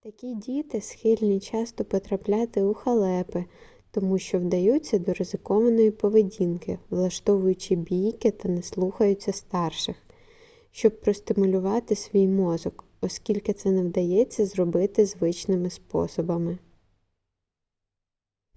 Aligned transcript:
такі 0.00 0.34
діти 0.34 0.80
схильні 0.80 1.40
часто 1.40 1.84
потрапляти 1.84 2.62
у 2.62 2.74
халепи 2.74 3.44
тому 3.90 4.18
що 4.18 4.38
вдаються 4.38 4.98
до 4.98 5.12
ризикованої 5.12 5.90
поведінки 5.90 6.78
влаштовують 6.90 7.68
бійки 7.76 8.30
та 8.30 8.48
не 8.48 8.62
слухаються 8.62 9.32
старших 9.32 9.96
щоб 10.70 11.00
простимулювати 11.00 11.96
свій 11.96 12.26
мозок 12.28 12.84
оскільки 13.00 13.52
це 13.52 13.70
не 13.70 13.82
вдається 13.82 14.46
зробити 14.46 15.06
звичними 15.06 15.70
способами 15.70 16.58